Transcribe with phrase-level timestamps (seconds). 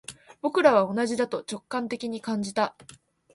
[0.41, 2.75] 僕らは同じだと直感的に感じた